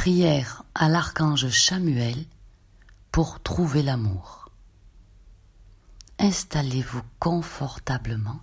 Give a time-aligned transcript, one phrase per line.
[0.00, 2.24] Prière à l'archange Chamuel
[3.12, 4.50] pour trouver l'amour.
[6.18, 8.40] Installez-vous confortablement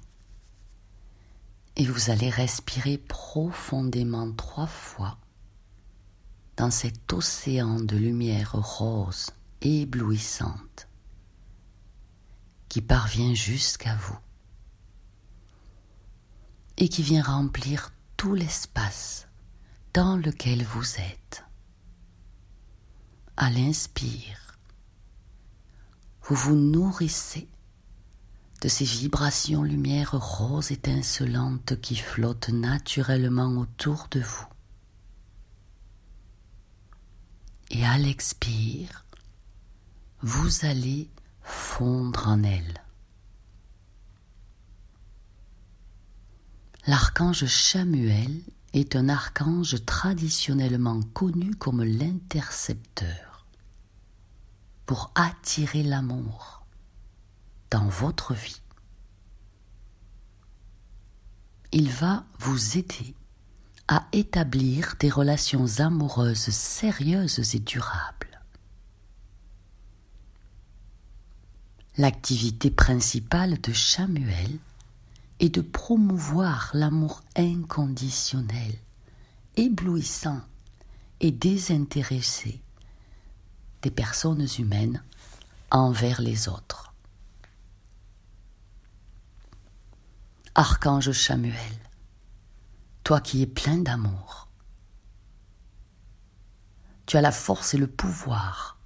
[1.75, 5.17] et vous allez respirer profondément trois fois
[6.57, 9.31] dans cet océan de lumière rose
[9.61, 10.87] éblouissante
[12.69, 14.19] qui parvient jusqu'à vous
[16.77, 19.27] et qui vient remplir tout l'espace
[19.95, 21.46] dans lequel vous êtes.
[23.39, 24.57] À l'inspire,
[26.23, 27.47] vous vous nourrissez
[28.63, 34.47] de ces vibrations lumière rose étincelantes qui flottent naturellement autour de vous.
[37.69, 39.05] Et à l'expire,
[40.23, 41.11] vous allez
[41.43, 42.83] fondre en elles.
[46.87, 48.41] L'archange Chamuel
[48.73, 53.45] est un archange traditionnellement connu comme l'intercepteur
[54.85, 56.65] pour attirer l'amour
[57.71, 58.61] dans votre vie.
[61.71, 63.13] Il va vous aider
[63.87, 68.41] à établir des relations amoureuses sérieuses et durables.
[71.97, 74.59] L'activité principale de Samuel
[75.39, 78.75] est de promouvoir l'amour inconditionnel,
[79.55, 80.41] éblouissant
[81.19, 82.61] et désintéressé
[83.81, 85.03] des personnes humaines
[85.71, 86.93] envers les autres.
[90.55, 91.53] Archange Samuel,
[93.03, 94.47] toi qui es plein d'amour,
[97.05, 98.77] tu as la force et le pouvoir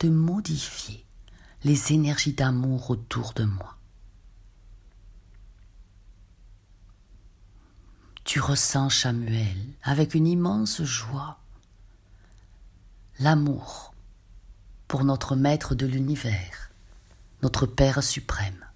[0.00, 1.04] de modifier
[1.64, 3.75] les énergies d'amour autour de moi.
[8.26, 11.38] Tu ressens, Samuel, avec une immense joie,
[13.20, 13.94] l'amour
[14.88, 16.72] pour notre Maître de l'univers,
[17.44, 18.66] notre Père suprême.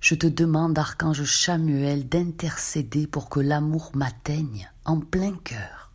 [0.00, 5.92] Je te demande, archange Samuel, d'intercéder pour que l'amour m'atteigne en plein cœur,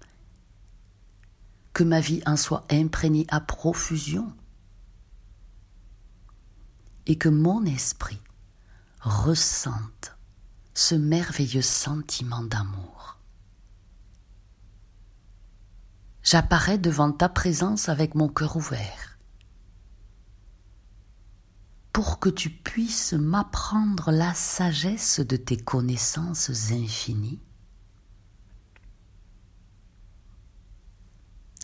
[1.73, 4.31] que ma vie en soit imprégnée à profusion,
[7.07, 8.22] et que mon esprit
[9.01, 10.12] ressente
[10.73, 13.17] ce merveilleux sentiment d'amour.
[16.23, 19.13] J'apparais devant ta présence avec mon cœur ouvert
[21.94, 27.40] pour que tu puisses m'apprendre la sagesse de tes connaissances infinies.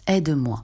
[0.06, 0.64] Aide-moi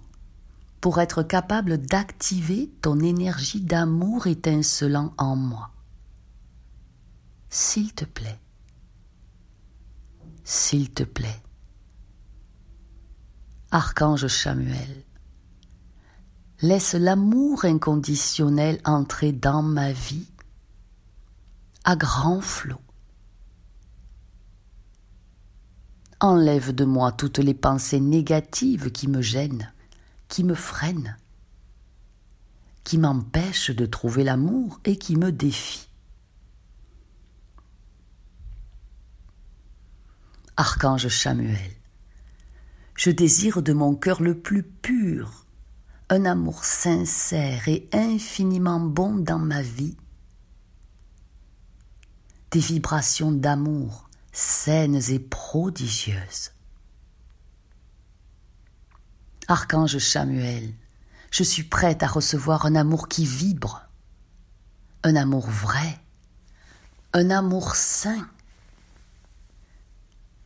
[0.81, 5.75] pour être capable d'activer ton énergie d'amour étincelant en moi.
[7.50, 8.39] S'il te plaît,
[10.44, 11.41] s'il te plaît.
[13.72, 15.06] Archange Samuel,
[16.61, 20.28] Laisse l'amour inconditionnel entrer dans ma vie
[21.83, 22.79] à grand flot.
[26.22, 29.73] Enlève de moi toutes les pensées négatives qui me gênent,
[30.29, 31.17] qui me freinent,
[32.85, 35.89] qui m'empêchent de trouver l'amour et qui me défient.
[40.57, 41.71] Archange Samuel,
[42.95, 45.45] je désire de mon cœur le plus pur
[46.09, 49.97] un amour sincère et infiniment bon dans ma vie,
[52.51, 56.51] des vibrations d'amour saines et prodigieuses.
[59.49, 60.73] Archange Samuel,
[61.31, 63.89] je suis prête à recevoir un amour qui vibre,
[65.03, 65.99] un amour vrai,
[67.11, 68.25] un amour sain,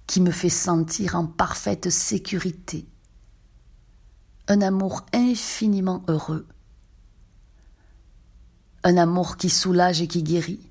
[0.09, 2.87] qui me fait sentir en parfaite sécurité,
[4.47, 6.47] un amour infiniment heureux,
[8.83, 10.67] un amour qui soulage et qui guérit,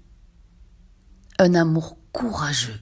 [1.38, 2.80] un amour courageux.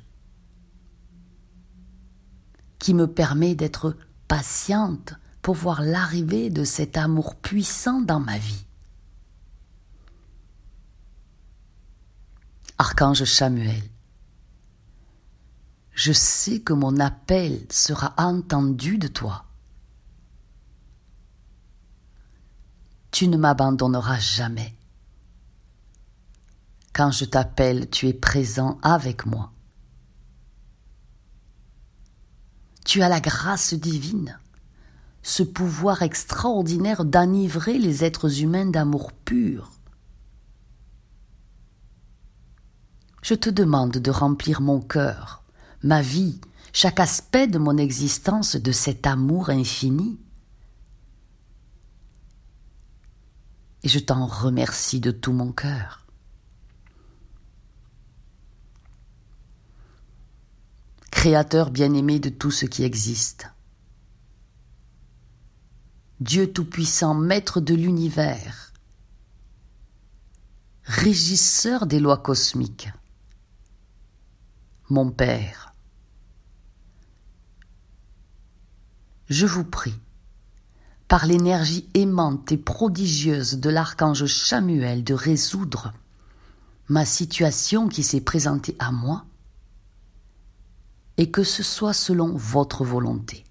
[2.78, 3.94] Qui me permet d'être
[4.26, 8.64] patiente pour voir l'arrivée de cet amour puissant dans ma vie.
[12.78, 13.82] Archange Samuel,
[15.96, 19.46] je sais que mon appel sera entendu de toi.
[23.16, 24.74] tu ne m'abandonneras jamais.
[26.92, 29.52] Quand je t'appelle, tu es présent avec moi.
[32.84, 34.38] Tu as la grâce divine,
[35.22, 39.72] ce pouvoir extraordinaire d'enivrer les êtres humains d'amour pur.
[43.22, 45.42] Je te demande de remplir mon cœur,
[45.82, 46.40] ma vie,
[46.72, 50.18] chaque aspect de mon existence de cet amour infini.
[53.82, 56.04] Et je t'en remercie de tout mon cœur.
[61.10, 63.48] Créateur bien-aimé de tout ce qui existe.
[66.20, 68.72] Dieu Tout-Puissant, Maître de l'univers,
[70.84, 72.88] Régisseur des lois cosmiques,
[74.88, 75.74] mon Père,
[79.28, 79.98] je vous prie,
[81.08, 85.92] par l'énergie aimante et prodigieuse de l'archange Chamuel, de résoudre
[86.88, 89.24] ma situation qui s'est présentée à moi,
[91.16, 93.44] et que ce soit selon votre volonté.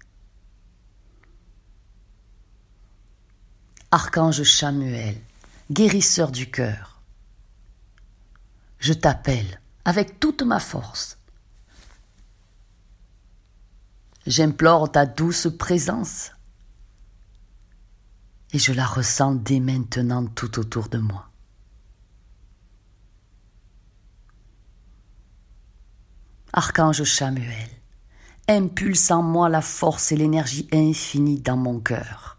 [3.90, 5.20] Archange Chamuel,
[5.70, 7.02] guérisseur du cœur,
[8.78, 11.18] je t'appelle avec toute ma force.
[14.26, 16.32] J'implore ta douce présence
[18.52, 21.30] et je la ressens dès maintenant tout autour de moi.
[26.52, 27.68] Archange Chamuel,
[28.48, 32.38] impulse en moi la force et l'énergie infinie dans mon cœur.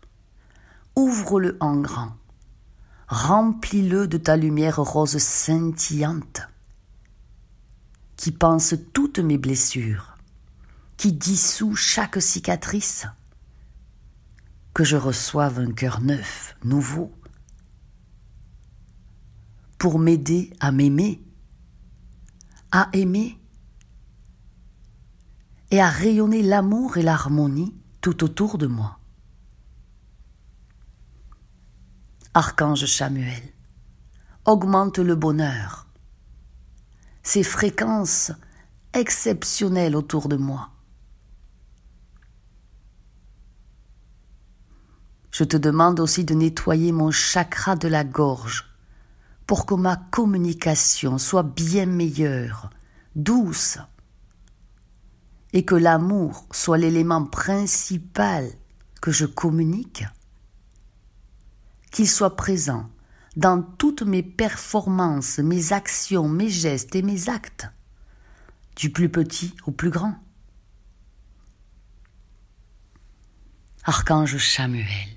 [0.98, 2.18] Ouvre-le en grand,
[3.07, 6.42] remplis-le de ta lumière rose scintillante,
[8.18, 10.17] qui pense toutes mes blessures,
[10.97, 13.05] qui dissout chaque cicatrice,
[14.73, 17.11] que je reçoive un cœur neuf, nouveau,
[19.77, 21.23] pour m'aider à m'aimer,
[22.71, 23.39] à aimer
[25.69, 28.99] et à rayonner l'amour et l'harmonie tout autour de moi.
[32.33, 33.44] Archange Samuel,
[34.45, 35.88] augmente le bonheur,
[37.23, 38.31] ses fréquences
[38.94, 40.76] exceptionnelles autour de moi.
[45.38, 48.66] Je te demande aussi de nettoyer mon chakra de la gorge
[49.45, 52.72] pour que ma communication soit bien meilleure,
[53.16, 53.78] douce,
[55.54, 58.50] et que l'amour soit l'élément principal
[59.00, 60.06] que je communique,
[61.92, 62.90] qu'il soit présent
[63.36, 67.68] dans toutes mes performances, mes actions, mes gestes et mes actes,
[68.75, 70.16] du plus petit au plus grand.
[73.83, 75.17] Archange Samuel,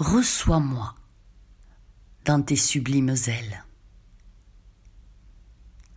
[0.00, 0.94] reçois-moi
[2.24, 3.64] dans tes sublimes ailes.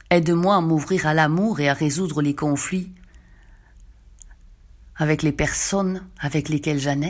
[0.09, 2.91] Aide-moi à m'ouvrir à l'amour et à résoudre les conflits
[4.95, 7.01] avec les personnes avec lesquelles j'en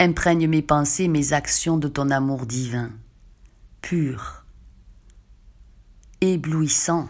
[0.00, 2.90] Imprègne mes pensées, mes actions de ton amour divin,
[3.82, 4.44] pur,
[6.20, 7.08] éblouissant,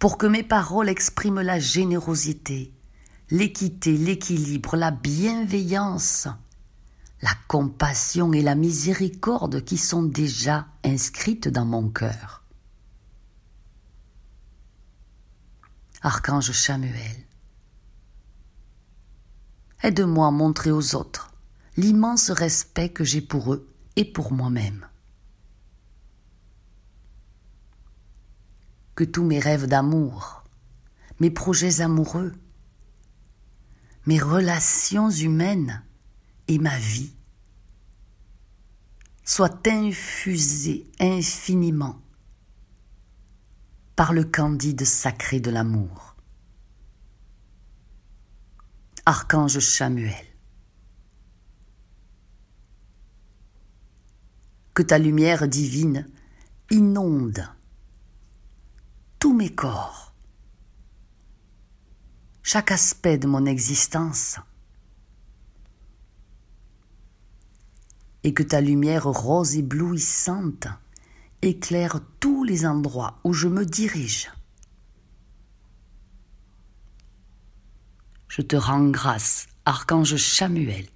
[0.00, 2.72] pour que mes paroles expriment la générosité,
[3.30, 6.26] l'équité, l'équilibre, la bienveillance,
[7.20, 12.44] la compassion et la miséricorde qui sont déjà inscrites dans mon cœur.
[16.00, 17.26] Archange Samuel,
[19.82, 21.30] aide-moi à montrer aux autres
[21.76, 24.86] l'immense respect que j'ai pour eux et pour moi-même.
[29.00, 30.44] Que tous mes rêves d'amour,
[31.20, 32.34] mes projets amoureux,
[34.04, 35.82] mes relations humaines
[36.48, 37.14] et ma vie
[39.24, 41.98] soit infusée infiniment
[43.96, 46.14] par le candide sacré de l'amour.
[49.06, 50.26] Archange Samuel,
[54.74, 56.06] que ta lumière divine
[56.70, 57.48] inonde
[59.20, 60.14] tous mes corps,
[62.42, 64.40] chaque aspect de mon existence,
[68.24, 70.68] et que ta lumière rose éblouissante
[71.42, 74.30] éclaire tous les endroits où je me dirige.
[78.28, 80.86] Je te rends grâce, Archange Samuel,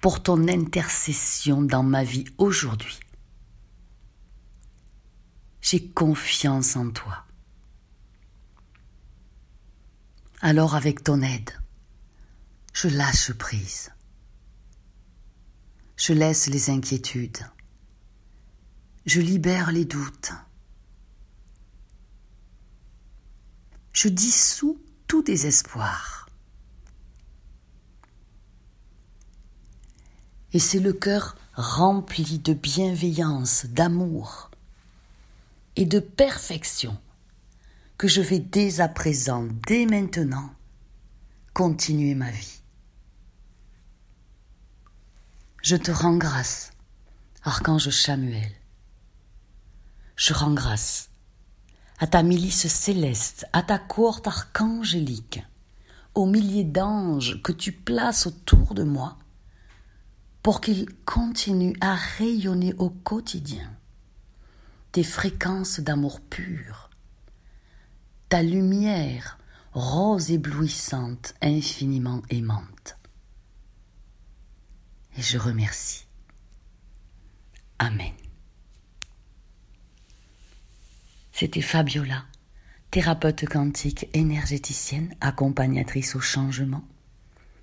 [0.00, 3.03] pour ton intercession dans ma vie aujourd'hui.
[5.64, 7.24] J'ai confiance en toi.
[10.42, 11.58] Alors avec ton aide,
[12.74, 13.90] je lâche prise.
[15.96, 17.46] Je laisse les inquiétudes.
[19.06, 20.32] Je libère les doutes.
[23.94, 26.28] Je dissous tout désespoir.
[30.52, 34.50] Et c'est le cœur rempli de bienveillance, d'amour
[35.76, 36.96] et de perfection
[37.98, 40.50] que je vais dès à présent, dès maintenant,
[41.52, 42.60] continuer ma vie.
[45.62, 46.72] Je te rends grâce,
[47.42, 48.52] Archange Samuel.
[50.16, 51.10] Je rends grâce
[51.98, 55.42] à ta milice céleste, à ta cohorte archangélique,
[56.14, 59.16] aux milliers d'anges que tu places autour de moi,
[60.42, 63.73] pour qu'ils continuent à rayonner au quotidien
[64.94, 66.88] tes fréquences d'amour pur,
[68.28, 69.40] ta lumière
[69.72, 72.96] rose éblouissante, infiniment aimante.
[75.18, 76.06] Et je remercie.
[77.80, 78.12] Amen.
[81.32, 82.24] C'était Fabiola,
[82.92, 86.86] thérapeute quantique énergéticienne, accompagnatrice au changement.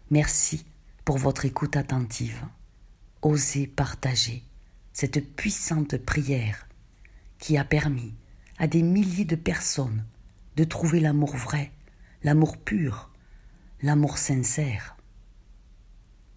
[0.09, 0.65] Merci
[1.05, 2.45] pour votre écoute attentive.
[3.21, 4.43] Osez partager
[4.91, 6.67] cette puissante prière
[7.41, 8.13] qui a permis
[8.57, 10.05] à des milliers de personnes
[10.55, 11.71] de trouver l'amour vrai,
[12.23, 13.09] l'amour pur,
[13.81, 14.95] l'amour sincère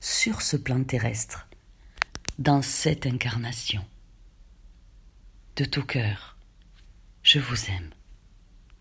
[0.00, 1.48] sur ce plan terrestre,
[2.38, 3.84] dans cette incarnation.
[5.56, 6.36] De tout cœur,
[7.22, 7.90] je vous aime.